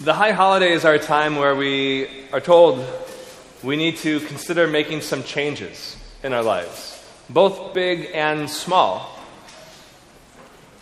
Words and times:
The 0.00 0.14
high 0.14 0.30
holidays 0.30 0.84
are 0.84 0.94
a 0.94 1.00
time 1.00 1.34
where 1.34 1.56
we 1.56 2.08
are 2.32 2.40
told 2.40 2.86
we 3.64 3.74
need 3.74 3.96
to 3.96 4.20
consider 4.20 4.68
making 4.68 5.00
some 5.00 5.24
changes 5.24 5.96
in 6.22 6.32
our 6.32 6.44
lives, 6.44 7.04
both 7.28 7.74
big 7.74 8.10
and 8.14 8.48
small. 8.48 9.18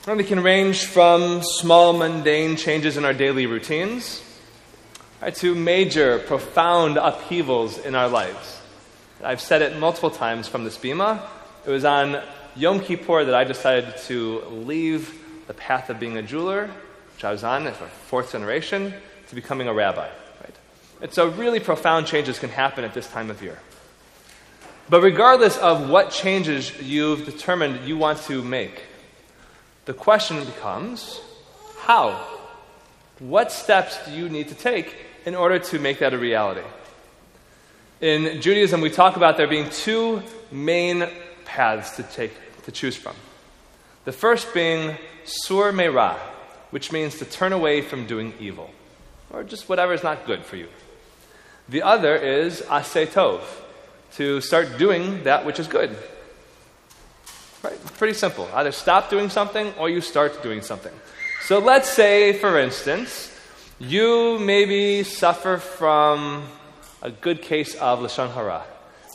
And 0.07 0.21
they 0.21 0.25
can 0.25 0.43
range 0.43 0.85
from 0.85 1.43
small, 1.43 1.95
mundane 1.95 2.57
changes 2.57 2.99
in 2.99 3.07
our 3.07 3.15
daily 3.15 3.47
routines 3.47 4.22
right, 5.22 5.35
to 5.37 5.54
major, 5.54 6.19
profound 6.19 6.98
upheavals 6.98 7.78
in 7.78 7.94
our 7.94 8.08
lives. 8.08 8.60
I've 9.24 9.40
said 9.40 9.62
it 9.62 9.78
multiple 9.78 10.10
times 10.10 10.46
from 10.46 10.64
this 10.64 10.76
bima. 10.76 11.22
It 11.64 11.71
was 11.71 11.87
on 11.87 12.22
Yom 12.54 12.80
Kippur 12.80 13.24
that 13.24 13.35
I 13.35 13.44
decided 13.44 13.96
to 14.08 14.40
leave 14.51 15.19
the 15.46 15.54
path 15.54 15.88
of 15.88 15.98
being 15.98 16.19
a 16.19 16.23
jeweler, 16.23 16.70
I 17.24 17.33
was 17.33 17.42
fourth 18.06 18.33
generation, 18.33 18.95
to 19.29 19.34
becoming 19.34 19.69
a 19.69 19.74
rabbi. 19.74 20.09
Right? 20.41 20.55
And 21.01 21.12
so, 21.12 21.29
really 21.29 21.61
profound 21.61 22.07
changes 22.07 22.38
can 22.38 22.51
happen 22.51 22.84
at 22.84 22.95
this 22.95 23.09
time 23.09 23.30
of 23.30 23.43
year. 23.43 23.59
But 24.88 25.02
regardless 25.02 25.57
of 25.59 25.88
what 25.88 26.10
changes 26.10 26.73
you've 26.80 27.24
determined 27.24 27.88
you 27.88 27.97
want 27.97 28.21
to 28.23 28.43
make, 28.43 28.84
the 29.84 29.95
question 29.95 30.45
becomes 30.45 31.21
how? 31.80 32.24
What 33.19 33.51
steps 33.51 33.98
do 34.07 34.12
you 34.12 34.29
need 34.29 34.48
to 34.48 34.55
take 34.55 34.95
in 35.24 35.35
order 35.35 35.59
to 35.59 35.79
make 35.79 36.01
that 36.01 36.12
a 36.12 36.19
reality? 36.19 36.66
In 38.01 38.41
Judaism, 38.41 38.80
we 38.80 38.91
talk 38.91 39.16
about 39.16 39.37
there 39.37 39.48
being 39.48 39.71
two 39.71 40.23
main 40.52 41.09
paths 41.45 41.96
to 41.96 42.02
take 42.02 42.33
to 42.65 42.73
choose 42.73 42.96
from. 42.96 43.16
The 44.05 44.12
first 44.12 44.52
being 44.52 44.96
sur 45.24 45.73
meira, 45.73 46.16
which 46.77 46.93
means 46.93 47.16
to 47.16 47.25
turn 47.25 47.55
away 47.55 47.80
from 47.80 48.05
doing 48.07 48.35
evil, 48.39 48.69
or 49.33 49.43
just 49.43 49.66
whatever 49.66 49.95
is 49.95 50.03
not 50.03 50.27
good 50.27 50.45
for 50.45 50.57
you. 50.57 50.69
The 51.71 51.80
other 51.80 52.15
is 52.15 52.60
asay 52.69 53.07
tov, 53.07 53.41
to 54.16 54.43
start 54.43 54.77
doing 54.77 55.24
that 55.24 55.47
which 55.47 55.59
is 55.59 55.69
good. 55.69 55.97
Right? 57.63 57.82
Pretty 57.97 58.13
simple. 58.13 58.47
Either 58.52 58.73
stop 58.73 59.09
doing 59.09 59.30
something 59.30 59.73
or 59.79 59.88
you 59.88 60.02
start 60.02 60.43
doing 60.43 60.60
something. 60.60 60.93
So 61.49 61.60
let's 61.60 61.88
say, 61.88 62.35
for 62.35 62.59
instance, 62.59 63.32
you 63.79 64.38
maybe 64.38 65.02
suffer 65.02 65.56
from 65.56 66.44
a 67.00 67.10
good 67.10 67.41
case 67.41 67.74
of 67.77 68.00
Lashon 68.00 68.34
Hara. 68.34 68.64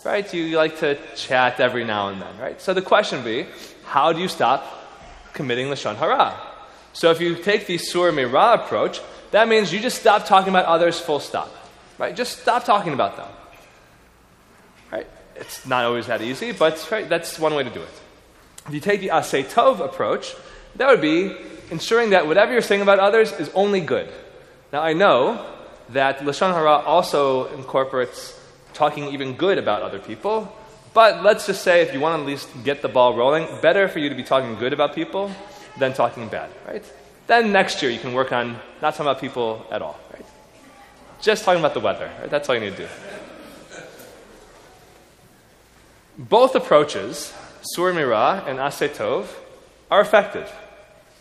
Right? 0.04 0.34
You 0.34 0.58
like 0.58 0.80
to 0.80 0.98
chat 1.16 1.59
every 1.59 1.84
now 1.84 2.09
and 2.09 2.20
then, 2.20 2.36
right? 2.39 2.59
So 2.59 2.73
the 2.73 2.82
question 2.82 3.20
would 3.20 3.26
be, 3.26 3.45
how 3.86 4.14
do 4.14 4.20
you 4.20 4.28
stop 4.28 4.66
committing 5.34 5.67
Lashon 5.67 5.95
Hara? 5.95 6.48
So 6.94 7.11
if 7.11 7.22
you 7.22 7.36
take 7.36 7.67
the 7.67 7.78
Sur 7.78 8.11
Mira 8.11 8.53
approach, 8.53 9.02
that 9.31 9.47
means 9.47 9.72
you 9.72 9.80
just 9.80 10.00
stop 10.00 10.25
talking 10.25 10.50
about 10.50 10.66
others 10.66 11.00
full 11.00 11.20
stop. 11.20 11.50
Right? 11.98 12.16
Just 12.16 12.39
stop 12.39 12.66
talking 12.66 12.94
about 12.94 13.17
them. 13.17 13.30
Right? 14.92 15.08
It's 15.36 15.66
not 15.66 15.86
always 15.86 16.08
that 16.08 16.22
easy, 16.22 16.52
but 16.52 16.88
right, 16.92 17.08
that's 17.08 17.39
one 17.39 17.53
way 17.56 17.64
to 17.64 17.70
do 17.70 17.81
it. 17.81 18.02
If 18.67 18.73
you 18.73 18.80
take 18.80 19.02
the 19.02 19.09
Asay 19.09 19.45
Tov 19.45 19.80
approach, 19.80 20.36
that 20.75 20.88
would 20.88 21.02
be 21.02 21.36
ensuring 21.72 22.11
that 22.11 22.28
whatever 22.28 22.52
you're 22.52 22.61
saying 22.61 22.81
about 22.81 23.00
others 23.00 23.31
is 23.31 23.50
only 23.55 23.81
good. 23.81 24.09
Now 24.73 24.81
I 24.81 24.94
know 24.94 25.45
that 25.89 26.20
Lashon 26.20 26.53
Hara 26.53 26.78
also 26.86 27.53
incorporates 27.55 28.39
talking 28.73 29.08
even 29.14 29.33
good 29.33 29.58
about 29.58 29.81
other 29.81 30.00
people. 30.00 30.53
But 30.94 31.23
let's 31.23 31.48
just 31.48 31.64
say 31.64 31.81
if 31.81 31.94
you 31.94 32.00
want 32.00 32.17
to 32.17 32.22
at 32.22 32.28
least 32.28 32.50
get 32.64 32.81
the 32.81 32.89
ball 32.89 33.16
rolling, 33.16 33.48
better 33.61 33.88
for 33.88 34.00
you 34.00 34.09
to 34.09 34.16
be 34.16 34.23
talking 34.23 34.55
good 34.55 34.73
about 34.73 34.94
people 34.94 35.31
than 35.77 35.94
talking 35.94 36.27
bad, 36.27 36.50
right? 36.67 36.83
Then 37.27 37.52
next 37.52 37.81
year 37.81 37.91
you 37.91 38.00
can 38.00 38.14
work 38.14 38.31
on 38.31 38.59
not 38.81 38.95
talking 38.95 39.05
about 39.05 39.22
people 39.22 39.66
at 39.72 39.81
all, 39.81 40.00
right? 40.14 40.25
Just 41.22 41.44
talking 41.44 41.59
about 41.59 41.73
the 41.73 41.80
weather, 41.80 42.11
right? 42.19 42.30
That's 42.30 42.50
all 42.50 42.55
you 42.55 42.61
need 42.61 42.75
to 42.77 42.83
do. 42.83 42.89
Both 46.17 46.55
approaches, 46.55 47.33
Sur 47.61 47.93
Mira 47.93 48.43
and 48.45 48.60
Asay 48.60 48.89
Tov, 48.89 49.27
are 49.89 50.02
effective. 50.02 50.52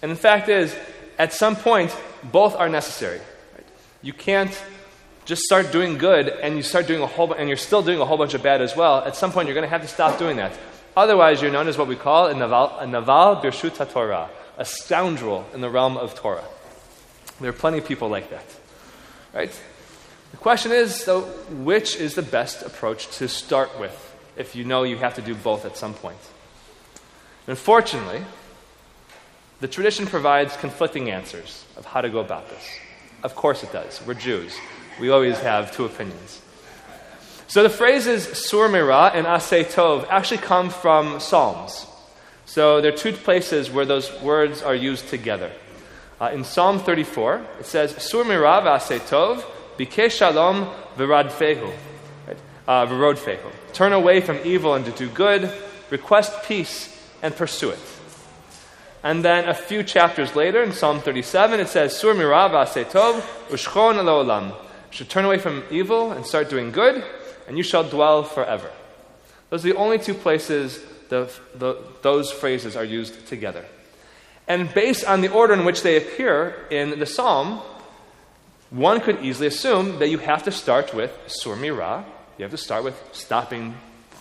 And 0.03 0.10
the 0.10 0.16
fact 0.16 0.49
is, 0.49 0.77
at 1.19 1.33
some 1.33 1.55
point, 1.56 1.94
both 2.25 2.56
are 2.56 2.69
necessary. 2.69 3.21
Right? 3.55 3.66
You 4.03 4.12
can't 4.12 4.62
just 5.27 5.43
start 5.43 5.71
doing 5.71 5.99
good 5.99 6.28
and 6.28 6.56
you 6.56 6.62
start 6.62 6.87
doing 6.87 7.03
a 7.03 7.06
whole 7.06 7.33
and 7.33 7.49
you're 7.49 7.56
still 7.56 7.83
doing 7.83 8.00
a 8.00 8.05
whole 8.05 8.16
bunch 8.16 8.34
of 8.34 8.43
bad 8.43 8.60
as 8.60 8.75
well, 8.75 9.05
at 9.05 9.15
some 9.16 9.31
point 9.33 9.47
you're 9.47 9.55
going 9.55 9.66
to 9.66 9.71
have 9.71 9.83
to 9.83 9.89
stop 9.89 10.19
doing 10.19 10.37
that. 10.37 10.53
Otherwise, 10.97 11.41
you're 11.41 11.53
known 11.53 11.69
as 11.69 11.78
what 11.78 11.87
we 11.87 11.97
call 11.97 12.27
a 12.27 12.34
naval, 12.34 12.77
a 12.78 12.87
naval 12.87 13.37
birshut 13.37 13.93
Torah, 13.93 14.28
a 14.59 14.65
scoundrel 14.65 15.47
in 15.55 15.61
the 15.61 15.71
realm 15.71 15.97
of 15.97 16.15
Torah. 16.15 16.45
There 17.41 17.51
are 17.51 17.55
plenty 17.55 17.78
of 17.78 17.87
people 17.87 18.09
like 18.09 18.31
that. 18.31 18.45
Right? 19.33 19.53
The 20.33 20.37
question 20.37 20.73
is, 20.73 21.05
though, 21.05 21.23
which 21.23 21.97
is 21.97 22.15
the 22.15 22.23
best 22.23 22.62
approach 22.62 23.09
to 23.19 23.28
start 23.28 23.78
with 23.78 24.06
if 24.37 24.55
you 24.55 24.65
know 24.65 24.83
you 24.83 24.97
have 24.97 25.15
to 25.15 25.23
do 25.23 25.34
both 25.34 25.65
at 25.65 25.77
some 25.77 25.95
point? 25.95 26.19
Unfortunately, 27.47 28.22
the 29.61 29.69
tradition 29.69 30.07
provides 30.07 30.57
conflicting 30.57 31.11
answers 31.11 31.65
of 31.77 31.84
how 31.84 32.01
to 32.01 32.09
go 32.09 32.21
about 32.21 32.49
this. 32.49 32.65
Of 33.22 33.34
course 33.34 33.62
it 33.62 33.72
does. 33.72 34.01
We're 34.07 34.15
Jews. 34.15 34.55
We 35.01 35.11
always 35.11 35.39
have 35.41 35.75
two 35.75 35.84
opinions. 35.84 36.41
So 37.50 37.65
the 37.65 37.69
phrases 37.69 38.28
Sur 38.28 38.69
Mira 38.69 39.11
and 39.12 39.27
Asay 39.27 39.65
Tov 39.65 40.06
actually 40.09 40.38
come 40.38 40.71
from 40.71 41.19
Psalms. 41.19 41.84
So 42.44 42.81
there 42.81 42.94
are 42.94 42.97
two 42.97 43.12
places 43.12 43.72
where 43.72 43.84
those 43.84 44.09
words 44.22 44.62
are 44.62 44.77
used 44.77 45.09
together. 45.09 45.50
Uh, 46.21 46.31
in 46.33 46.44
Psalm 46.44 46.78
34, 46.78 47.44
it 47.59 47.66
says, 47.66 47.91
Sur 47.97 48.22
Mira 48.22 48.62
v'Asay 48.62 49.00
Tov, 49.00 49.43
bakesh 49.77 50.12
shalom 50.12 50.72
v'radfehu. 50.97 51.75
Uh, 52.69 53.47
Turn 53.72 53.94
away 53.94 54.21
from 54.21 54.39
evil 54.44 54.75
and 54.75 54.84
to 54.84 54.93
do 54.93 55.09
good, 55.09 55.53
request 55.91 56.44
peace 56.44 56.97
and 57.21 57.34
pursue 57.34 57.71
it. 57.71 57.81
And 59.03 59.25
then 59.25 59.49
a 59.49 59.55
few 59.55 59.83
chapters 59.83 60.37
later, 60.37 60.62
in 60.62 60.71
Psalm 60.71 61.00
37, 61.00 61.59
it 61.59 61.66
says, 61.66 61.97
Sur 61.97 62.15
Mira 62.15 62.49
v'Asay 62.49 62.84
Tov, 62.84 63.21
ushchon 63.49 63.97
olam 63.97 64.55
should 64.91 65.09
turn 65.09 65.25
away 65.25 65.39
from 65.39 65.65
evil 65.69 66.12
and 66.12 66.25
start 66.25 66.49
doing 66.49 66.71
good, 66.71 67.05
and 67.47 67.56
you 67.56 67.62
shall 67.62 67.89
dwell 67.89 68.23
forever. 68.23 68.71
Those 69.51 69.65
are 69.65 69.73
the 69.73 69.78
only 69.78 69.99
two 69.99 70.15
places 70.15 70.81
the, 71.09 71.31
the, 71.55 71.77
those 72.03 72.31
phrases 72.31 72.77
are 72.77 72.84
used 72.84 73.27
together. 73.27 73.65
And 74.49 74.73
based 74.73 75.05
on 75.05 75.21
the 75.21 75.28
order 75.28 75.55
in 75.55 75.65
which 75.65 75.83
they 75.83 75.97
appear 75.97 76.67
in 76.71 76.99
the 76.99 77.06
psalm, 77.06 77.61
one 78.71 79.01
could 79.01 79.25
easily 79.25 79.49
assume 79.49 79.99
that 79.99 80.09
you 80.09 80.19
have 80.19 80.45
to 80.45 80.53
start 80.53 80.95
with 80.95 81.12
sur 81.27 81.56
mira, 81.56 82.05
you 82.39 82.45
have 82.45 82.53
to 82.53 82.56
start 82.56 82.84
with 82.84 82.97
stopping 83.12 83.75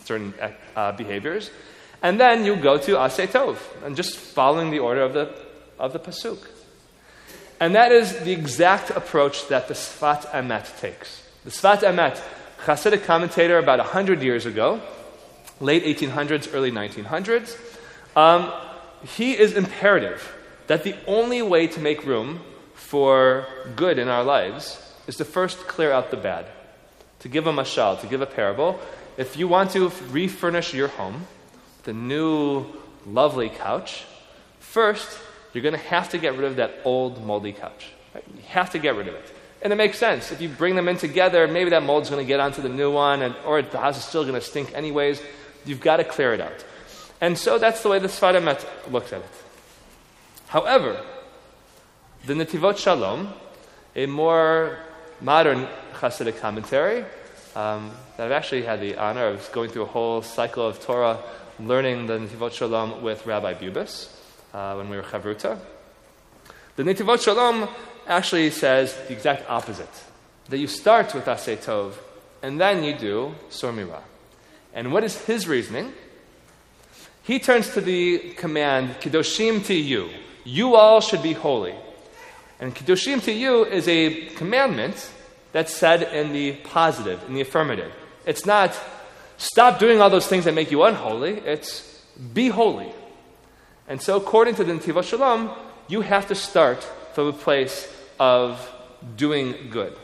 certain 0.04 0.34
uh, 0.76 0.92
behaviors, 0.94 1.52
and 2.02 2.20
then 2.20 2.46
you 2.46 2.56
go 2.56 2.78
to 2.78 2.94
asay 2.94 3.28
tov, 3.28 3.58
and 3.84 3.96
just 3.96 4.18
following 4.18 4.72
the 4.72 4.80
order 4.80 5.02
of 5.02 5.14
the, 5.14 5.34
of 5.78 5.94
the 5.94 6.00
pasuk. 6.00 6.40
And 7.60 7.76
that 7.76 7.92
is 7.92 8.20
the 8.20 8.32
exact 8.32 8.90
approach 8.90 9.48
that 9.50 9.68
the 9.68 9.74
Sfat 9.74 10.26
Emet 10.32 10.80
takes. 10.80 11.24
The 11.44 11.52
Sfat 11.52 11.82
Emet, 11.82 12.22
Hasidic 12.66 13.06
commentator 13.06 13.58
about 13.58 13.80
100 13.80 14.22
years 14.22 14.46
ago, 14.46 14.82
late 15.60 15.84
1800s, 15.84 16.54
early 16.54 16.72
1900s, 16.72 17.58
um, 18.16 18.52
he 19.04 19.38
is 19.38 19.54
imperative 19.54 20.36
that 20.68 20.84
the 20.84 20.96
only 21.08 21.42
way 21.42 21.68
to 21.68 21.80
make 21.80 22.06
room 22.06 22.42
for 22.74 23.48
good 23.76 23.98
in 23.98 24.08
our 24.08 24.24
lives 24.24 24.82
is 25.08 25.18
to 25.18 25.26
first 25.26 25.68
clear 25.68 25.92
out 25.92 26.12
the 26.12 26.18
bad. 26.18 26.46
To 27.20 27.28
give 27.28 27.48
a 27.48 27.52
mashal, 27.52 28.00
to 28.02 28.08
give 28.08 28.22
a 28.22 28.26
parable. 28.26 28.80
If 29.18 29.36
you 29.36 29.48
want 29.48 29.72
to 29.72 29.92
refurnish 30.12 30.74
your 30.74 30.88
home 30.88 31.28
a 31.90 31.94
new, 31.94 32.66
lovely 33.06 33.50
couch, 33.50 34.06
first 34.60 35.20
you're 35.54 35.64
going 35.64 35.74
to 35.74 35.88
have 35.90 36.10
to 36.10 36.18
get 36.18 36.38
rid 36.38 36.46
of 36.46 36.56
that 36.58 36.80
old 36.86 37.26
moldy 37.26 37.52
couch. 37.52 37.88
Right? 38.14 38.24
You 38.36 38.44
have 38.50 38.70
to 38.72 38.80
get 38.80 38.96
rid 38.96 39.08
of 39.08 39.16
it. 39.16 39.34
And 39.62 39.74
it 39.74 39.76
makes 39.76 39.98
sense. 39.98 40.32
If 40.32 40.42
you 40.42 40.48
bring 40.48 40.76
them 40.76 40.88
in 40.88 40.98
together, 40.98 41.48
maybe 41.48 41.72
that 41.72 41.84
mold's 41.84 42.10
going 42.10 42.24
to 42.24 42.28
get 42.28 42.40
onto 42.40 42.62
the 42.62 42.70
new 42.70 42.92
one, 42.92 43.22
and, 43.22 43.36
or 43.46 43.62
the 43.62 43.78
house 43.78 43.98
is 43.98 44.06
still 44.06 44.24
going 44.24 44.36
to 44.36 44.42
stink 44.42 44.74
anyways. 44.74 45.22
You've 45.66 45.82
got 45.82 45.98
to 45.98 46.06
clear 46.06 46.34
it 46.34 46.40
out. 46.40 46.64
And 47.20 47.38
so 47.38 47.58
that's 47.58 47.84
the 47.84 47.90
way 47.90 48.00
the 48.00 48.08
Sfat 48.08 48.40
Emet 48.40 48.66
looks 48.92 49.12
at 49.12 49.22
it. 49.22 49.30
However, 50.48 51.04
the 52.26 52.34
Netivot 52.34 52.78
Shalom, 52.78 53.34
a 53.96 54.06
more 54.06 54.80
modern 55.20 55.68
Hasidic 55.94 56.40
commentary, 56.40 57.04
um, 57.56 57.92
that 58.16 58.26
I've 58.26 58.32
actually 58.32 58.64
had 58.64 58.80
the 58.80 58.96
honor 58.96 59.28
of 59.28 59.52
going 59.52 59.70
through 59.70 59.84
a 59.84 59.88
whole 59.88 60.22
cycle 60.22 60.66
of 60.66 60.80
Torah, 60.80 61.20
learning 61.60 62.08
the 62.08 62.18
Netivot 62.18 62.54
Shalom 62.54 63.02
with 63.02 63.26
Rabbi 63.26 63.56
Bubis 63.56 64.10
uh, 64.54 64.76
when 64.76 64.90
we 64.90 64.96
were 64.96 65.04
Chavruta. 65.04 65.60
The 66.78 66.84
Netivot 66.84 67.22
Shalom 67.22 67.68
actually 68.10 68.50
says 68.50 68.94
the 69.08 69.14
exact 69.14 69.50
opposite. 69.50 69.90
That 70.50 70.58
you 70.58 70.68
start 70.68 71.14
with 71.14 71.26
Asay 71.26 71.58
Tov, 71.58 71.94
and 72.42 72.60
then 72.60 72.84
you 72.84 72.98
do 72.98 73.36
Sur 73.50 73.72
Mira. 73.72 74.02
And 74.74 74.92
what 74.92 75.04
is 75.04 75.26
his 75.26 75.48
reasoning? 75.48 75.94
He 77.24 77.40
turns 77.40 77.70
to 77.76 77.82
the 77.82 78.34
command, 78.38 78.96
Kedoshim 79.00 79.60
tihyu. 79.60 80.10
You 80.44 80.76
all 80.76 81.00
should 81.00 81.22
be 81.22 81.34
holy. 81.34 81.76
And 82.60 82.76
Kiddushim 82.76 83.24
to 83.24 83.32
you 83.32 83.66
is 83.66 83.88
a 83.88 84.26
commandment 84.36 85.12
that's 85.52 85.74
said 85.74 86.04
in 86.04 86.34
the 86.34 86.54
positive, 86.64 87.24
in 87.28 87.34
the 87.34 87.42
affirmative. 87.42 87.92
It's 88.26 88.46
not 88.46 88.78
stop 89.38 89.80
doing 89.80 90.02
all 90.02 90.10
those 90.10 90.28
things 90.28 90.46
that 90.46 90.54
make 90.54 90.72
you 90.72 90.84
unholy, 90.84 91.38
it's 91.40 92.04
be 92.34 92.50
holy. 92.50 92.92
And 93.88 94.02
so, 94.02 94.18
according 94.18 94.56
to 94.56 94.64
the 94.64 94.74
Netivot 94.74 95.04
Shalom, 95.06 95.52
you 95.88 96.02
have 96.02 96.28
to 96.28 96.36
start 96.36 96.84
from 97.14 97.28
a 97.28 97.34
place 97.34 97.88
of 98.20 98.60
doing 99.16 99.70
good. 99.70 99.96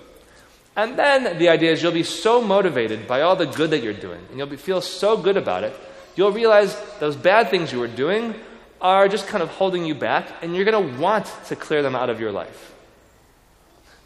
And 0.75 0.97
then 0.99 1.37
the 1.37 1.49
idea 1.49 1.71
is 1.71 1.81
you'll 1.81 1.91
be 1.91 2.03
so 2.03 2.41
motivated 2.41 3.07
by 3.07 3.21
all 3.21 3.35
the 3.35 3.45
good 3.45 3.71
that 3.71 3.81
you're 3.81 3.93
doing, 3.93 4.21
and 4.29 4.37
you'll 4.37 4.47
be, 4.47 4.57
feel 4.57 4.81
so 4.81 5.15
good 5.15 5.37
about 5.37 5.63
it, 5.63 5.73
you'll 6.15 6.31
realize 6.31 6.75
those 6.99 7.15
bad 7.15 7.49
things 7.49 7.71
you 7.71 7.79
were 7.79 7.87
doing 7.87 8.35
are 8.81 9.07
just 9.07 9.27
kind 9.27 9.41
of 9.41 9.49
holding 9.49 9.85
you 9.85 9.95
back, 9.95 10.27
and 10.41 10.55
you're 10.55 10.65
going 10.65 10.95
to 10.95 11.01
want 11.01 11.31
to 11.47 11.55
clear 11.55 11.81
them 11.81 11.95
out 11.95 12.09
of 12.09 12.19
your 12.19 12.31
life. 12.31 12.73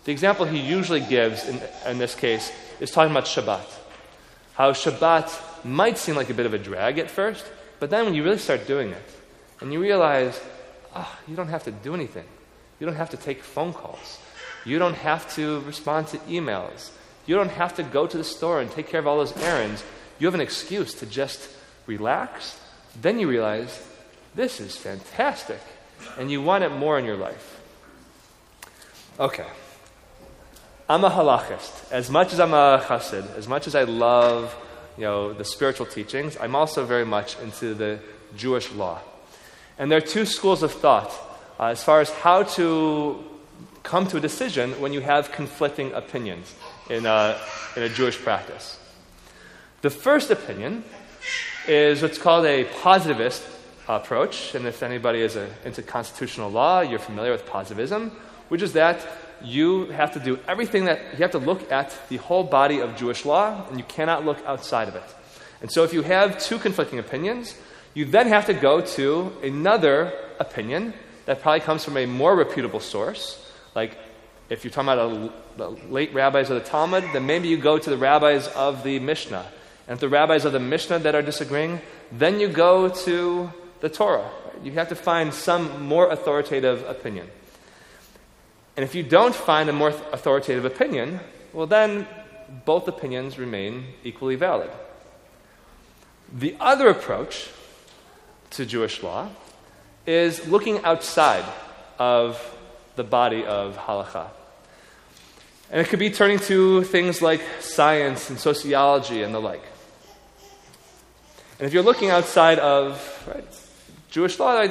The 0.06 0.12
example 0.12 0.46
he 0.46 0.60
usually 0.60 1.02
gives 1.02 1.48
in, 1.48 1.62
in 1.88 1.98
this 1.98 2.16
case 2.16 2.52
is 2.80 2.92
talking 2.92 3.12
about 3.12 3.26
Shabbat. 3.26 3.66
How 4.54 4.72
Shabbat 4.72 5.66
might 5.66 5.98
seem 5.98 6.16
like 6.16 6.30
a 6.30 6.34
bit 6.34 6.46
of 6.46 6.54
a 6.54 6.60
drag 6.60 7.00
at 7.00 7.10
first, 7.10 7.46
but 7.80 7.90
then 7.90 8.06
when 8.06 8.14
you 8.14 8.24
really 8.24 8.38
start 8.38 8.68
doing 8.68 8.92
it, 8.92 9.04
and 9.60 9.74
you 9.74 9.82
realize, 9.82 10.40
oh, 10.96 11.18
you 11.28 11.36
don't 11.36 11.50
have 11.50 11.64
to 11.64 11.72
do 11.72 11.94
anything. 11.94 12.26
You 12.80 12.86
don't 12.86 12.96
have 12.96 13.10
to 13.12 13.18
take 13.18 13.44
phone 13.44 13.74
calls. 13.74 14.20
You 14.66 14.80
don't 14.80 14.96
have 14.96 15.34
to 15.36 15.62
respond 15.62 16.08
to 16.08 16.18
emails. 16.20 16.92
You 17.26 17.36
don't 17.36 17.52
have 17.52 17.76
to 17.76 17.84
go 17.84 18.08
to 18.08 18.18
the 18.18 18.24
store 18.24 18.62
and 18.62 18.72
take 18.72 18.88
care 18.88 19.00
of 19.00 19.08
all 19.08 19.18
those 19.18 19.36
errands. 19.38 19.84
You 20.18 20.28
have 20.28 20.34
an 20.34 20.42
excuse 20.42 20.94
to 20.96 21.06
just 21.06 21.50
relax. 21.86 22.60
Then 23.02 23.20
you 23.20 23.30
realize, 23.30 23.86
this 24.36 24.60
is 24.60 24.76
fantastic. 24.76 25.62
And 26.18 26.32
you 26.32 26.42
want 26.42 26.64
it 26.64 26.70
more 26.70 26.98
in 26.98 27.06
your 27.06 27.18
life. 27.18 27.62
Okay. 29.20 29.46
I'm 30.88 31.04
a 31.04 31.10
halachist. 31.10 31.92
As 31.92 32.10
much 32.10 32.34
as 32.34 32.40
I'm 32.40 32.54
a 32.54 32.84
chassid, 32.86 33.36
as 33.38 33.48
much 33.48 33.68
as 33.68 33.76
I 33.76 33.84
love 33.84 34.56
you 34.98 35.04
know, 35.04 35.34
the 35.34 35.46
spiritual 35.46 35.86
teachings, 35.86 36.38
I'm 36.40 36.56
also 36.56 36.86
very 36.86 37.06
much 37.06 37.40
into 37.40 37.74
the 37.74 38.00
Jewish 38.36 38.72
law. 38.72 39.00
And 39.78 39.92
there 39.92 39.98
are 39.98 40.02
two 40.16 40.26
schools 40.26 40.64
of 40.64 40.72
thought 40.72 41.12
uh, 41.60 41.66
as 41.66 41.84
far 41.84 42.02
as 42.02 42.10
how 42.10 42.44
to 42.44 43.24
come 43.84 44.08
to 44.08 44.18
a 44.18 44.20
decision 44.20 44.80
when 44.82 44.94
you 44.94 45.02
have 45.02 45.32
conflicting 45.32 45.92
opinions 45.94 46.54
in 46.90 47.06
a, 47.06 47.40
in 47.76 47.84
a 47.84 47.90
Jewish 47.90 48.18
practice. 48.18 48.80
The 49.82 49.90
first 49.90 50.32
opinion 50.32 50.84
is 51.68 52.02
what's 52.02 52.18
called 52.18 52.46
a 52.46 52.66
positivist 52.82 53.44
approach. 53.88 54.56
And 54.56 54.66
if 54.66 54.84
anybody 54.84 55.22
is 55.22 55.36
a, 55.36 55.50
into 55.66 55.82
constitutional 55.82 56.52
law, 56.52 56.82
you're 56.82 57.00
familiar 57.00 57.32
with 57.32 57.46
positivism, 57.46 58.12
which 58.50 58.62
is 58.62 58.74
that 58.74 59.06
you 59.42 59.86
have 59.86 60.14
to 60.14 60.20
do 60.20 60.38
everything 60.48 60.86
that 60.86 61.00
you 61.14 61.20
have 61.20 61.32
to 61.32 61.40
look 61.40 61.72
at 61.72 61.98
the 62.10 62.18
whole 62.18 62.44
body 62.44 62.80
of 62.80 62.96
Jewish 62.96 63.26
law, 63.26 63.66
and 63.70 63.78
you 63.78 63.86
cannot 63.86 64.26
look 64.26 64.38
outside 64.46 64.88
of 64.88 64.96
it. 64.96 65.04
And 65.62 65.72
so 65.72 65.84
if 65.84 65.94
you 65.94 66.04
have 66.04 66.40
two 66.40 66.60
conflicting 66.60 67.00
opinions, 67.00 67.56
you 67.94 68.06
then 68.06 68.28
have 68.28 68.46
to 68.48 68.54
go 68.54 68.82
to 68.82 69.32
another 69.42 70.14
opinion 70.40 70.94
that 71.30 71.44
probably 71.44 71.60
comes 71.60 71.86
from 71.86 71.96
a 71.96 72.08
more 72.08 72.36
reputable 72.36 72.80
source. 72.80 73.40
Like 73.76 73.96
if 74.50 74.64
you're 74.64 74.72
talking 74.72 74.90
about 74.90 75.58
the 75.58 75.70
late 75.94 76.12
rabbis 76.12 76.50
of 76.50 76.56
the 76.56 76.68
Talmud, 76.68 77.04
then 77.14 77.28
maybe 77.28 77.48
you 77.48 77.58
go 77.58 77.78
to 77.78 77.88
the 77.88 77.98
rabbis 77.98 78.48
of 78.48 78.84
the 78.84 78.98
Mishnah. 78.98 79.46
And 79.88 79.94
if 79.94 80.00
the 80.00 80.10
rabbis 80.10 80.44
of 80.46 80.54
the 80.54 80.60
Mishnah 80.60 80.98
that 80.98 81.14
are 81.14 81.22
disagreeing, 81.22 81.82
then 82.12 82.40
you 82.40 82.48
go 82.48 82.90
to 82.90 83.54
the 83.80 83.90
Torah. 83.90 84.28
You 84.64 84.72
have 84.72 84.90
to 84.90 84.96
find 84.96 85.32
some 85.32 85.86
more 85.86 86.10
authoritative 86.10 86.84
opinion. 86.90 87.28
And 88.76 88.84
if 88.84 88.96
you 88.96 89.04
don't 89.04 89.36
find 89.36 89.70
a 89.70 89.74
more 89.74 89.90
authoritative 89.90 90.66
opinion, 90.66 91.20
well, 91.54 91.68
then 91.68 92.08
both 92.66 92.88
opinions 92.88 93.38
remain 93.38 93.86
equally 94.04 94.36
valid. 94.36 94.72
The 96.34 96.56
other 96.60 96.88
approach 96.88 97.52
to 98.50 98.66
Jewish 98.66 99.04
law 99.04 99.30
is 100.10 100.48
looking 100.48 100.84
outside 100.84 101.46
of 102.00 102.42
the 102.96 103.04
body 103.04 103.46
of 103.46 103.78
halakha. 103.78 104.28
And 105.70 105.80
it 105.80 105.88
could 105.88 106.00
be 106.00 106.10
turning 106.10 106.40
to 106.40 106.84
things 106.84 107.22
like 107.22 107.42
science 107.60 108.32
and 108.32 108.40
sociology 108.40 109.22
and 109.22 109.36
the 109.36 109.40
like. 109.40 109.62
And 111.60 111.68
if 111.68 111.74
you're 111.74 111.84
looking 111.84 112.10
outside 112.10 112.58
of 112.58 113.24
right, 113.28 113.46
Jewish 114.10 114.40
law, 114.40 114.68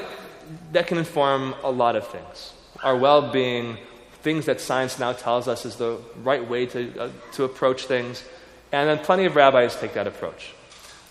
that 0.73 0.87
can 0.88 0.99
inform 0.99 1.55
a 1.62 1.70
lot 1.70 1.94
of 1.94 2.08
things. 2.08 2.52
Our 2.82 2.96
well 2.96 3.31
being, 3.31 3.79
things 4.23 4.46
that 4.46 4.61
science 4.61 4.99
now 4.99 5.12
tells 5.12 5.46
us 5.46 5.64
is 5.64 5.76
the 5.76 5.99
right 6.25 6.49
way 6.49 6.67
to, 6.67 6.99
uh, 6.99 7.11
to 7.35 7.44
approach 7.44 7.85
things. 7.85 8.25
And 8.73 8.88
then 8.88 8.99
plenty 9.05 9.25
of 9.25 9.37
rabbis 9.37 9.76
take 9.76 9.94
that 9.94 10.08
approach. 10.08 10.52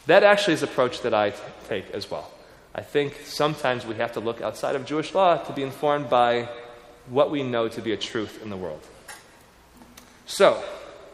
That 0.07 0.23
actually 0.23 0.55
is 0.55 0.63
approach 0.63 1.01
that 1.03 1.13
I 1.13 1.29
t- 1.29 1.37
take 1.69 1.89
as 1.91 2.11
well. 2.11 2.29
I 2.77 2.81
think 2.81 3.17
sometimes 3.25 3.87
we 3.87 3.95
have 3.95 4.11
to 4.13 4.19
look 4.19 4.39
outside 4.39 4.75
of 4.75 4.85
Jewish 4.85 5.15
law 5.15 5.37
to 5.37 5.51
be 5.51 5.63
informed 5.63 6.11
by 6.11 6.47
what 7.07 7.31
we 7.31 7.41
know 7.41 7.67
to 7.67 7.81
be 7.81 7.91
a 7.91 7.97
truth 7.97 8.39
in 8.43 8.51
the 8.51 8.57
world. 8.57 8.81
So, 10.27 10.63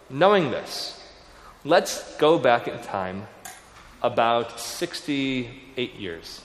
knowing 0.10 0.52
this, 0.52 1.02
let's 1.64 2.18
go 2.18 2.38
back 2.38 2.68
in 2.68 2.78
time 2.80 3.28
about 4.02 4.60
68 4.60 5.96
years. 5.96 6.42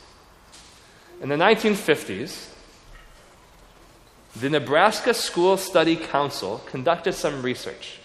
In 1.20 1.28
the 1.28 1.34
1950s, 1.34 2.50
the 4.36 4.50
Nebraska 4.50 5.12
School 5.12 5.56
Study 5.56 5.96
Council 5.96 6.62
conducted 6.66 7.14
some 7.14 7.42
research. 7.42 7.98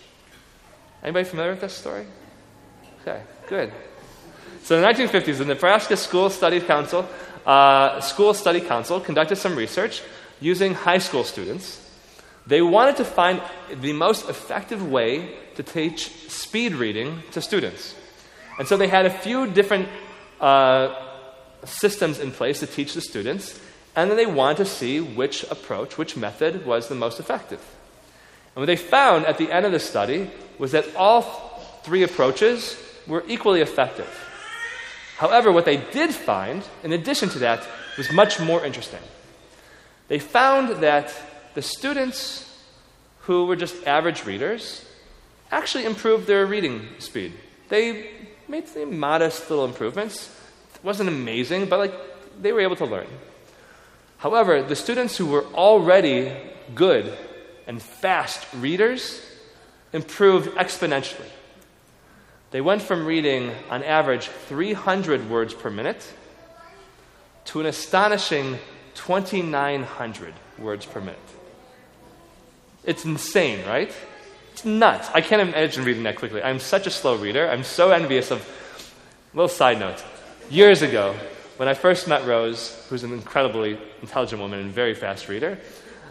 Anybody 1.04 1.26
familiar 1.26 1.52
with 1.52 1.62
this 1.62 1.74
story? 1.74 2.08
Okay, 3.02 3.22
good. 3.48 3.72
So 4.64 4.78
in 4.78 4.82
the 4.82 4.88
1950s, 4.88 5.40
the 5.40 5.46
Nebraska 5.46 5.98
School 5.98 6.30
Study 6.30 6.62
Council, 6.62 7.06
uh, 7.46 8.00
School 8.00 8.34
Study 8.34 8.62
Council 8.62 9.02
conducted 9.02 9.36
some 9.36 9.58
research 9.58 10.02
using 10.40 10.74
high 10.74 11.00
school 11.00 11.26
students. 11.26 11.82
They 12.48 12.62
wanted 12.62 12.96
to 12.98 13.04
find 13.04 13.42
the 13.82 13.92
most 13.92 14.30
effective 14.30 14.90
way 14.90 15.36
to 15.56 15.64
teach 15.64 16.30
speed 16.30 16.76
reading 16.76 17.24
to 17.32 17.42
students. 17.42 17.94
And 18.58 18.66
so 18.66 18.78
they 18.78 18.88
had 18.88 19.06
a 19.06 19.10
few 19.10 19.48
different 19.48 19.90
uh, 20.40 20.96
systems 21.66 22.20
in 22.20 22.32
place 22.32 22.62
to 22.62 22.68
teach 22.68 22.94
the 22.94 23.02
students, 23.02 23.60
and 23.98 24.10
then 24.10 24.16
they 24.16 24.26
wanted 24.26 24.58
to 24.58 24.66
see 24.66 25.02
which 25.02 25.44
approach, 25.52 25.98
which 25.98 26.16
method 26.16 26.66
was 26.66 26.88
the 26.88 26.96
most 26.96 27.20
effective. 27.20 27.60
And 28.56 28.62
what 28.62 28.68
they 28.68 28.78
found 28.78 29.26
at 29.26 29.38
the 29.38 29.52
end 29.52 29.66
of 29.66 29.74
the 29.74 29.80
study 29.80 30.32
was 30.58 30.72
that 30.72 30.96
all 30.96 31.22
three 31.84 32.04
approaches 32.04 32.78
were 33.08 33.26
equally 33.28 33.60
effective. 33.60 34.23
However, 35.18 35.52
what 35.52 35.66
they 35.66 35.78
did 35.78 36.12
find, 36.12 36.64
in 36.84 36.92
addition 36.92 37.30
to 37.30 37.40
that, 37.40 37.68
was 37.98 38.12
much 38.12 38.40
more 38.40 38.66
interesting. 38.66 39.02
They 40.08 40.20
found 40.20 40.82
that 40.84 41.14
the 41.54 41.62
students 41.62 42.50
who 43.22 43.46
were 43.46 43.56
just 43.56 43.88
average 43.88 44.26
readers 44.26 44.86
actually 45.52 45.86
improved 45.86 46.28
their 46.28 46.46
reading 46.46 46.88
speed. 47.00 47.34
They 47.70 48.10
made 48.48 48.68
some 48.68 49.00
modest 49.00 49.50
little 49.50 49.66
improvements. 49.66 50.30
It 50.76 50.84
wasn't 50.84 51.10
amazing, 51.10 51.68
but 51.68 51.80
like 51.80 51.94
they 52.42 52.52
were 52.52 52.62
able 52.62 52.76
to 52.78 52.86
learn. 52.86 53.08
However, 54.18 54.64
the 54.64 54.76
students 54.76 55.18
who 55.18 55.26
were 55.28 55.46
already 55.54 56.36
good 56.76 57.18
and 57.68 57.82
fast 57.82 58.46
readers 58.54 59.22
improved 59.94 60.50
exponentially. 60.56 61.30
They 62.54 62.62
went 62.62 62.84
from 62.84 63.08
reading, 63.08 63.52
on 63.72 63.82
average, 63.82 64.28
300 64.28 65.28
words 65.28 65.56
per 65.56 65.72
minute 65.72 66.06
to 67.46 67.60
an 67.60 67.66
astonishing 67.66 68.60
2,900 68.94 70.34
words 70.60 70.86
per 70.86 71.00
minute. 71.00 71.18
It's 72.84 73.06
insane, 73.06 73.66
right? 73.66 73.92
It's 74.52 74.66
nuts. 74.66 75.10
I 75.16 75.22
can't 75.22 75.42
imagine 75.42 75.84
reading 75.84 76.04
that 76.04 76.18
quickly. 76.18 76.44
I'm 76.44 76.60
such 76.60 76.86
a 76.86 76.92
slow 76.92 77.16
reader. 77.16 77.50
I'm 77.50 77.64
so 77.64 77.90
envious 77.90 78.30
of. 78.30 78.48
Little 79.34 79.50
side 79.50 79.80
note. 79.80 80.04
Years 80.52 80.84
ago, 80.84 81.16
when 81.58 81.68
I 81.68 81.74
first 81.74 82.08
met 82.08 82.24
Rose, 82.28 82.86
who's 82.88 83.04
an 83.04 83.14
incredibly 83.14 83.80
intelligent 84.04 84.40
woman 84.40 84.60
and 84.60 84.72
very 84.72 84.94
fast 84.94 85.28
reader, 85.28 85.58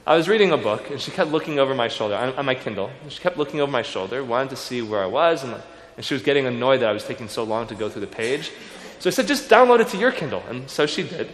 I 0.04 0.16
was 0.16 0.28
reading 0.28 0.50
a 0.50 0.56
book, 0.56 0.90
and 0.90 1.00
she 1.00 1.12
kept 1.12 1.30
looking 1.30 1.61
over 1.61 1.72
my 1.72 1.87
shoulder 1.87 2.16
on, 2.16 2.34
on 2.34 2.44
my 2.44 2.56
Kindle. 2.56 2.90
She 3.11 3.20
kept 3.20 3.37
looking 3.37 3.61
over 3.61 3.70
my 3.70 3.82
shoulder, 3.82 4.25
wanted 4.25 4.50
to 4.50 4.56
see 4.56 4.82
where 4.82 5.04
I 5.04 5.06
was, 5.06 5.44
and 5.44 5.54
and 5.96 6.04
she 6.04 6.14
was 6.14 6.22
getting 6.22 6.46
annoyed 6.46 6.80
that 6.80 6.88
I 6.88 6.92
was 6.92 7.04
taking 7.04 7.28
so 7.28 7.44
long 7.44 7.66
to 7.68 7.75
go 7.75 7.88
through 7.88 8.00
the 8.02 8.06
page. 8.06 8.50
So 8.99 9.11
I 9.11 9.12
said, 9.12 9.26
just 9.26 9.50
download 9.50 9.80
it 9.80 9.88
to 9.88 9.96
your 9.96 10.12
Kindle. 10.12 10.42
And 10.49 10.70
so 10.70 10.87
she 10.87 11.02
did. 11.02 11.32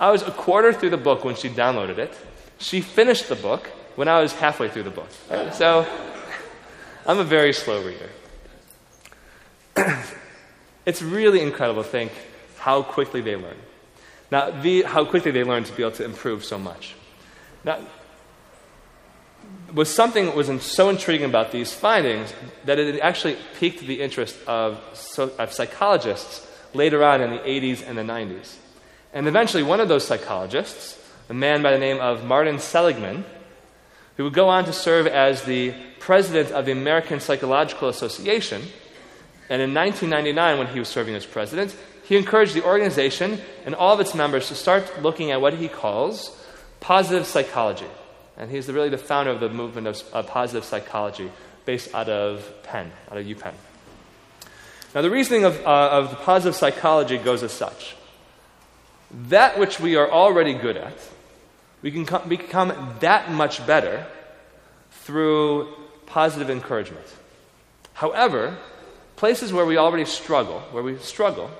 I 0.00 0.10
was 0.10 0.22
a 0.22 0.30
quarter 0.30 0.72
through 0.72 0.90
the 0.90 0.96
book 0.96 1.24
when 1.24 1.34
she 1.34 1.48
downloaded 1.48 1.98
it. 1.98 2.14
She 2.58 2.80
finished 2.80 3.28
the 3.28 3.36
book 3.36 3.66
when 3.96 4.08
I 4.08 4.20
was 4.20 4.32
halfway 4.32 4.68
through 4.68 4.84
the 4.84 4.90
book. 4.90 5.08
So 5.52 5.86
I'm 7.06 7.18
a 7.18 7.24
very 7.24 7.52
slow 7.52 7.82
reader. 7.84 8.10
it's 10.86 11.02
really 11.02 11.40
incredible 11.40 11.82
to 11.82 11.88
think 11.88 12.12
how 12.58 12.82
quickly 12.82 13.20
they 13.20 13.36
learn. 13.36 13.56
Now, 14.30 14.50
the, 14.50 14.82
how 14.82 15.04
quickly 15.04 15.30
they 15.30 15.44
learn 15.44 15.64
to 15.64 15.72
be 15.72 15.82
able 15.82 15.96
to 15.96 16.04
improve 16.04 16.44
so 16.44 16.58
much. 16.58 16.94
Now, 17.64 17.78
was 19.74 19.94
something 19.94 20.26
that 20.26 20.34
was 20.34 20.48
so 20.62 20.88
intriguing 20.88 21.28
about 21.28 21.52
these 21.52 21.72
findings 21.72 22.32
that 22.64 22.78
it 22.78 23.00
actually 23.00 23.36
piqued 23.58 23.80
the 23.80 24.00
interest 24.00 24.36
of, 24.46 24.78
of 25.38 25.52
psychologists 25.52 26.46
later 26.74 27.04
on 27.04 27.20
in 27.20 27.30
the 27.30 27.38
80s 27.38 27.86
and 27.86 27.98
the 27.98 28.02
90s. 28.02 28.56
And 29.12 29.26
eventually, 29.26 29.62
one 29.62 29.80
of 29.80 29.88
those 29.88 30.06
psychologists, 30.06 30.98
a 31.28 31.34
man 31.34 31.62
by 31.62 31.72
the 31.72 31.78
name 31.78 31.98
of 31.98 32.24
Martin 32.24 32.58
Seligman, 32.58 33.24
who 34.16 34.24
would 34.24 34.34
go 34.34 34.48
on 34.48 34.64
to 34.64 34.72
serve 34.72 35.06
as 35.06 35.42
the 35.42 35.74
president 35.98 36.50
of 36.52 36.66
the 36.66 36.72
American 36.72 37.20
Psychological 37.20 37.88
Association, 37.88 38.62
and 39.50 39.62
in 39.62 39.72
1999, 39.72 40.58
when 40.58 40.66
he 40.68 40.78
was 40.78 40.88
serving 40.88 41.14
as 41.14 41.24
president, 41.24 41.74
he 42.04 42.16
encouraged 42.16 42.54
the 42.54 42.64
organization 42.64 43.40
and 43.64 43.74
all 43.74 43.94
of 43.94 44.00
its 44.00 44.14
members 44.14 44.48
to 44.48 44.54
start 44.54 45.02
looking 45.02 45.30
at 45.30 45.40
what 45.40 45.54
he 45.54 45.68
calls 45.68 46.36
positive 46.80 47.26
psychology. 47.26 47.86
And 48.38 48.50
he's 48.50 48.68
really 48.68 48.88
the 48.88 48.98
founder 48.98 49.32
of 49.32 49.40
the 49.40 49.50
movement 49.50 49.88
of, 49.88 50.02
of 50.12 50.28
positive 50.28 50.64
psychology 50.64 51.30
based 51.66 51.92
out 51.94 52.08
of 52.08 52.50
Penn, 52.62 52.90
out 53.10 53.18
of 53.18 53.26
UPenn. 53.26 53.52
Now, 54.94 55.02
the 55.02 55.10
reasoning 55.10 55.44
of, 55.44 55.60
uh, 55.66 55.90
of 55.90 56.10
the 56.10 56.16
positive 56.16 56.54
psychology 56.54 57.18
goes 57.18 57.42
as 57.42 57.52
such 57.52 57.94
that 59.28 59.58
which 59.58 59.80
we 59.80 59.96
are 59.96 60.10
already 60.10 60.52
good 60.52 60.76
at, 60.76 60.96
we 61.80 61.90
can 61.90 62.04
com- 62.04 62.28
become 62.28 62.96
that 63.00 63.30
much 63.30 63.66
better 63.66 64.06
through 64.90 65.68
positive 66.06 66.50
encouragement. 66.50 67.06
However, 67.94 68.56
places 69.16 69.52
where 69.52 69.64
we 69.64 69.78
already 69.78 70.04
struggle, 70.04 70.60
where 70.72 70.82
we 70.82 70.98
struggle, 70.98 71.50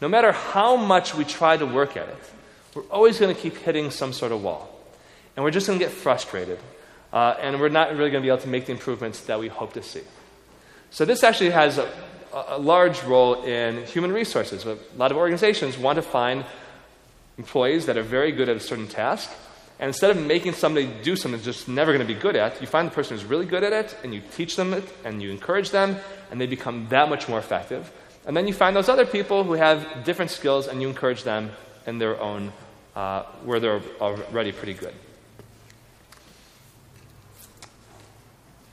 no 0.00 0.08
matter 0.08 0.32
how 0.32 0.76
much 0.76 1.14
we 1.14 1.24
try 1.24 1.56
to 1.56 1.66
work 1.66 1.96
at 1.96 2.08
it, 2.08 2.30
we're 2.74 2.82
always 2.84 3.18
going 3.18 3.34
to 3.34 3.40
keep 3.40 3.56
hitting 3.58 3.90
some 3.90 4.12
sort 4.12 4.32
of 4.32 4.42
wall. 4.42 4.71
And 5.36 5.44
we're 5.44 5.50
just 5.50 5.66
going 5.66 5.78
to 5.78 5.84
get 5.84 5.92
frustrated. 5.92 6.58
Uh, 7.12 7.36
and 7.40 7.60
we're 7.60 7.68
not 7.68 7.90
really 7.90 8.10
going 8.10 8.22
to 8.22 8.26
be 8.26 8.28
able 8.28 8.38
to 8.38 8.48
make 8.48 8.66
the 8.66 8.72
improvements 8.72 9.20
that 9.22 9.38
we 9.38 9.48
hope 9.48 9.74
to 9.74 9.82
see. 9.82 10.02
So, 10.90 11.04
this 11.04 11.22
actually 11.22 11.50
has 11.50 11.78
a, 11.78 11.90
a 12.32 12.58
large 12.58 13.02
role 13.04 13.42
in 13.42 13.84
human 13.84 14.12
resources. 14.12 14.64
A 14.64 14.78
lot 14.96 15.10
of 15.10 15.16
organizations 15.16 15.76
want 15.76 15.96
to 15.96 16.02
find 16.02 16.44
employees 17.38 17.86
that 17.86 17.96
are 17.96 18.02
very 18.02 18.32
good 18.32 18.48
at 18.48 18.56
a 18.56 18.60
certain 18.60 18.88
task. 18.88 19.30
And 19.78 19.88
instead 19.88 20.10
of 20.10 20.24
making 20.24 20.52
somebody 20.52 20.86
do 21.02 21.16
something 21.16 21.32
that's 21.32 21.44
just 21.44 21.68
never 21.68 21.92
going 21.92 22.06
to 22.06 22.14
be 22.14 22.18
good 22.18 22.36
at, 22.36 22.60
you 22.60 22.66
find 22.66 22.88
the 22.88 22.94
person 22.94 23.16
who's 23.16 23.26
really 23.26 23.46
good 23.46 23.64
at 23.64 23.72
it, 23.72 23.96
and 24.04 24.14
you 24.14 24.22
teach 24.36 24.56
them 24.56 24.72
it, 24.74 24.84
and 25.04 25.22
you 25.22 25.30
encourage 25.30 25.70
them, 25.70 25.96
and 26.30 26.40
they 26.40 26.46
become 26.46 26.86
that 26.88 27.08
much 27.08 27.28
more 27.28 27.38
effective. 27.38 27.90
And 28.26 28.36
then 28.36 28.46
you 28.46 28.54
find 28.54 28.76
those 28.76 28.88
other 28.88 29.06
people 29.06 29.44
who 29.44 29.54
have 29.54 30.04
different 30.04 30.30
skills, 30.30 30.68
and 30.68 30.80
you 30.80 30.88
encourage 30.88 31.24
them 31.24 31.50
in 31.86 31.98
their 31.98 32.20
own, 32.20 32.52
uh, 32.94 33.24
where 33.44 33.58
they're 33.58 33.82
already 34.00 34.52
pretty 34.52 34.74
good. 34.74 34.94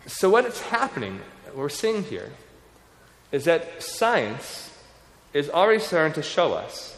So, 0.10 0.30
what 0.30 0.46
is 0.46 0.60
happening, 0.60 1.22
what 1.46 1.56
we're 1.56 1.70
seeing 1.70 2.04
here, 2.04 2.32
is 3.32 3.46
that 3.46 3.84
science 3.84 4.72
is 5.34 5.50
already 5.50 5.80
starting 5.80 6.14
to 6.14 6.24
show 6.24 6.54
us 6.54 6.98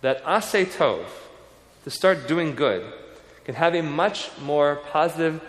that 0.00 0.24
asay 0.24 0.66
tov, 0.66 1.04
to 1.84 1.90
start 1.90 2.26
doing 2.26 2.56
good, 2.56 2.84
can 3.44 3.54
have 3.54 3.74
a 3.74 3.82
much 3.82 4.30
more 4.42 4.76
positive 4.90 5.40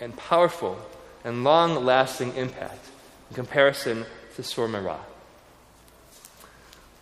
and 0.00 0.14
powerful 0.16 0.78
and 1.24 1.44
long 1.44 1.82
lasting 1.84 2.34
impact 2.36 2.86
in 3.30 3.36
comparison 3.36 4.04
to 4.36 4.42
sur 4.42 4.68
merah. 4.68 5.00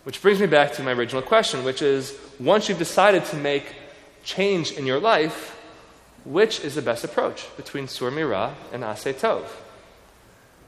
Which 0.05 0.21
brings 0.21 0.39
me 0.39 0.47
back 0.47 0.73
to 0.73 0.83
my 0.83 0.93
original 0.93 1.21
question, 1.21 1.63
which 1.63 1.81
is 1.81 2.17
once 2.39 2.69
you've 2.69 2.77
decided 2.77 3.25
to 3.25 3.35
make 3.35 3.75
change 4.23 4.71
in 4.71 4.85
your 4.85 4.99
life, 4.99 5.57
which 6.25 6.59
is 6.61 6.75
the 6.75 6.81
best 6.81 7.03
approach 7.03 7.47
between 7.57 7.87
sur 7.87 8.11
merah 8.11 8.53
and 8.71 8.83
asay 8.83 9.13
tov? 9.13 9.45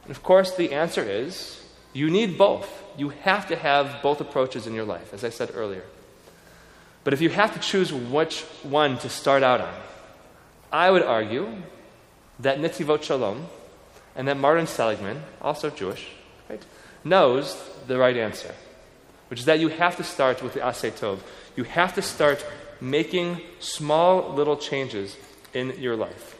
And 0.03 0.11
of 0.11 0.21
course, 0.21 0.55
the 0.55 0.73
answer 0.73 1.01
is 1.01 1.63
you 1.93 2.09
need 2.09 2.37
both. 2.37 2.83
You 2.97 3.09
have 3.09 3.47
to 3.47 3.55
have 3.55 4.01
both 4.01 4.21
approaches 4.21 4.67
in 4.67 4.73
your 4.73 4.85
life, 4.85 5.13
as 5.13 5.23
I 5.23 5.29
said 5.29 5.51
earlier. 5.53 5.83
But 7.03 7.13
if 7.13 7.21
you 7.21 7.29
have 7.29 7.53
to 7.53 7.59
choose 7.59 7.93
which 7.93 8.41
one 8.63 8.97
to 8.99 9.09
start 9.09 9.43
out 9.43 9.61
on, 9.61 9.73
I 10.71 10.91
would 10.91 11.03
argue 11.03 11.47
that 12.39 12.59
Netivot 12.59 13.03
Shalom 13.03 13.45
and 14.15 14.27
that 14.27 14.37
Martin 14.37 14.67
Seligman, 14.67 15.21
also 15.41 15.69
Jewish, 15.69 16.07
right, 16.49 16.61
knows 17.03 17.57
the 17.87 17.97
right 17.97 18.17
answer, 18.17 18.53
which 19.29 19.39
is 19.39 19.45
that 19.45 19.59
you 19.59 19.69
have 19.69 19.95
to 19.97 20.03
start 20.03 20.41
with 20.41 20.53
the 20.53 20.59
Asay 20.59 20.91
Tov. 20.91 21.19
You 21.55 21.63
have 21.63 21.93
to 21.95 22.01
start 22.01 22.45
making 22.81 23.41
small 23.59 24.33
little 24.33 24.57
changes 24.57 25.15
in 25.55 25.79
your 25.79 25.95
life. 25.95 26.37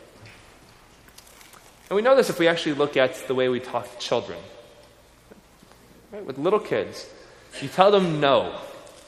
And 1.89 1.95
we 1.95 2.01
know 2.01 2.15
this 2.15 2.29
if 2.29 2.39
we 2.39 2.47
actually 2.47 2.75
look 2.75 2.97
at 2.97 3.15
the 3.27 3.35
way 3.35 3.49
we 3.49 3.59
talk 3.59 3.91
to 3.91 3.97
children. 3.99 4.39
Right? 6.11 6.25
With 6.25 6.37
little 6.37 6.59
kids, 6.59 7.09
you 7.61 7.67
tell 7.67 7.91
them 7.91 8.19
no, 8.19 8.59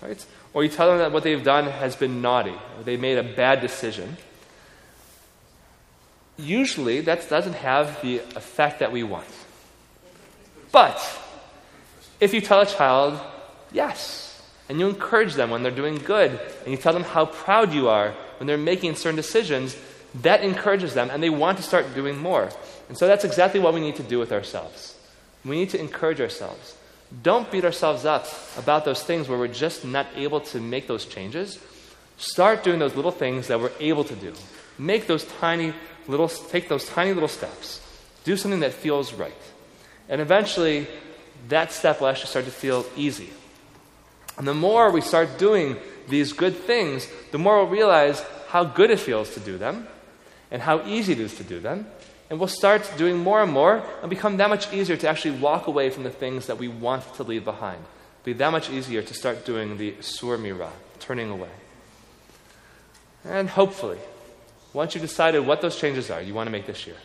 right? 0.01 0.25
or 0.57 0.63
you 0.63 0.69
tell 0.69 0.89
them 0.89 0.97
that 0.97 1.11
what 1.11 1.21
they've 1.21 1.43
done 1.43 1.65
has 1.65 1.95
been 1.95 2.19
naughty, 2.21 2.49
or 2.49 2.83
they 2.83 2.97
made 2.97 3.17
a 3.17 3.23
bad 3.23 3.61
decision, 3.61 4.17
usually 6.35 7.01
that 7.01 7.29
doesn't 7.29 7.53
have 7.53 8.01
the 8.01 8.17
effect 8.35 8.79
that 8.79 8.91
we 8.91 9.03
want. 9.03 9.27
But 10.71 10.97
if 12.19 12.33
you 12.33 12.41
tell 12.41 12.61
a 12.61 12.65
child, 12.65 13.19
yes, 13.71 14.41
and 14.67 14.79
you 14.79 14.89
encourage 14.89 15.35
them 15.35 15.51
when 15.51 15.61
they're 15.61 15.71
doing 15.71 15.97
good, 15.97 16.31
and 16.63 16.71
you 16.71 16.77
tell 16.77 16.93
them 16.93 17.03
how 17.03 17.27
proud 17.27 17.73
you 17.73 17.87
are 17.89 18.15
when 18.39 18.47
they're 18.47 18.57
making 18.57 18.95
certain 18.95 19.15
decisions, 19.15 19.77
that 20.15 20.43
encourages 20.43 20.93
them 20.93 21.09
and 21.09 21.21
they 21.21 21.29
want 21.29 21.57
to 21.57 21.63
start 21.63 21.93
doing 21.93 22.17
more. 22.17 22.49
And 22.89 22.97
so 22.97 23.07
that's 23.07 23.25
exactly 23.25 23.59
what 23.59 23.73
we 23.73 23.79
need 23.79 23.95
to 23.97 24.03
do 24.03 24.19
with 24.19 24.31
ourselves. 24.31 24.95
We 25.45 25.57
need 25.57 25.69
to 25.71 25.79
encourage 25.79 26.21
ourselves. 26.21 26.75
Don't 27.23 27.49
beat 27.51 27.63
ourselves 27.63 28.05
up 28.05 28.27
about 28.57 28.83
those 28.85 29.03
things 29.03 29.29
where 29.29 29.37
we're 29.37 29.47
just 29.47 29.85
not 29.85 30.07
able 30.15 30.41
to 30.41 30.59
make 30.59 30.87
those 30.87 31.05
changes. 31.05 31.59
Start 32.17 32.63
doing 32.63 32.79
those 32.79 32.95
little 32.95 33.11
things 33.11 33.47
that 33.47 33.59
we're 33.59 33.71
able 33.79 34.03
to 34.03 34.15
do. 34.15 34.33
Make 34.77 35.07
those 35.07 35.25
tiny 35.39 35.73
little, 36.07 36.27
take 36.27 36.67
those 36.67 36.85
tiny 36.85 37.13
little 37.13 37.29
steps. 37.29 37.81
Do 38.23 38.35
something 38.35 38.59
that 38.59 38.73
feels 38.73 39.13
right. 39.13 39.33
And 40.09 40.19
eventually, 40.19 40.87
that 41.47 41.71
step 41.71 42.01
will 42.01 42.07
actually 42.07 42.27
start 42.27 42.45
to 42.45 42.51
feel 42.51 42.85
easy. 42.95 43.29
And 44.37 44.47
the 44.47 44.53
more 44.53 44.91
we 44.91 45.01
start 45.01 45.37
doing 45.37 45.77
these 46.09 46.33
good 46.33 46.55
things, 46.55 47.07
the 47.31 47.37
more 47.37 47.63
we'll 47.63 47.71
realize 47.71 48.23
how 48.49 48.63
good 48.63 48.91
it 48.91 48.99
feels 48.99 49.33
to 49.33 49.39
do 49.39 49.57
them 49.57 49.87
and 50.51 50.61
how 50.61 50.85
easy 50.85 51.13
it 51.13 51.19
is 51.19 51.35
to 51.35 51.43
do 51.43 51.59
them. 51.59 51.87
And 52.29 52.39
we'll 52.39 52.47
start 52.47 52.91
doing 52.97 53.17
more 53.17 53.41
and 53.41 53.51
more 53.51 53.83
and 54.01 54.09
become 54.09 54.37
that 54.37 54.49
much 54.49 54.73
easier 54.73 54.97
to 54.97 55.09
actually 55.09 55.39
walk 55.39 55.67
away 55.67 55.89
from 55.89 56.03
the 56.03 56.09
things 56.09 56.47
that 56.47 56.57
we 56.57 56.67
want 56.67 57.13
to 57.15 57.23
leave 57.23 57.45
behind. 57.45 57.79
It'll 57.79 58.25
be 58.25 58.33
that 58.33 58.51
much 58.51 58.69
easier 58.69 59.01
to 59.01 59.13
start 59.13 59.45
doing 59.45 59.77
the 59.77 59.95
sur 60.01 60.37
merah, 60.37 60.71
turning 60.99 61.29
away. 61.29 61.49
And 63.23 63.49
hopefully, 63.49 63.99
once 64.73 64.93
you've 64.93 65.03
decided 65.03 65.45
what 65.45 65.61
those 65.61 65.77
changes 65.77 66.09
are 66.09 66.21
you 66.21 66.33
want 66.33 66.47
to 66.47 66.51
make 66.51 66.65
this 66.65 66.85
year, 66.85 66.97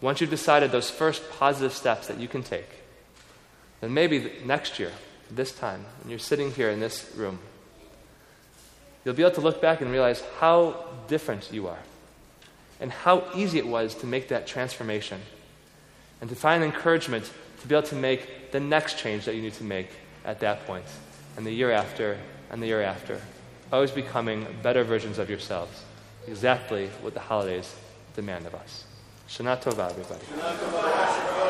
once 0.00 0.20
you've 0.20 0.30
decided 0.30 0.70
those 0.70 0.90
first 0.90 1.28
positive 1.30 1.72
steps 1.72 2.06
that 2.06 2.18
you 2.18 2.28
can 2.28 2.42
take, 2.42 2.68
then 3.80 3.92
maybe 3.92 4.32
next 4.44 4.78
year, 4.78 4.92
this 5.30 5.52
time, 5.52 5.84
when 6.00 6.10
you're 6.10 6.18
sitting 6.18 6.52
here 6.52 6.70
in 6.70 6.80
this 6.80 7.12
room, 7.16 7.40
you'll 9.04 9.14
be 9.14 9.22
able 9.22 9.34
to 9.34 9.40
look 9.40 9.60
back 9.60 9.80
and 9.80 9.90
realize 9.90 10.22
how 10.38 10.86
different 11.08 11.52
you 11.52 11.66
are 11.66 11.78
and 12.80 12.90
how 12.90 13.24
easy 13.34 13.58
it 13.58 13.66
was 13.66 13.94
to 13.96 14.06
make 14.06 14.28
that 14.28 14.46
transformation 14.46 15.20
and 16.20 16.30
to 16.30 16.36
find 16.36 16.62
encouragement 16.62 17.30
to 17.60 17.68
be 17.68 17.74
able 17.74 17.86
to 17.88 17.96
make 17.96 18.52
the 18.52 18.60
next 18.60 18.98
change 18.98 19.24
that 19.24 19.34
you 19.34 19.42
need 19.42 19.54
to 19.54 19.64
make 19.64 19.88
at 20.24 20.40
that 20.40 20.66
point 20.66 20.84
and 21.36 21.46
the 21.46 21.52
year 21.52 21.70
after 21.70 22.18
and 22.50 22.62
the 22.62 22.66
year 22.66 22.82
after. 22.82 23.20
Always 23.72 23.90
becoming 23.90 24.46
better 24.62 24.84
versions 24.84 25.18
of 25.18 25.28
yourselves. 25.28 25.84
Exactly 26.26 26.88
what 27.02 27.14
the 27.14 27.20
holidays 27.20 27.74
demand 28.14 28.46
of 28.46 28.54
us. 28.54 28.84
Shana 29.28 29.60
Tova, 29.60 29.90
everybody. 29.90 31.47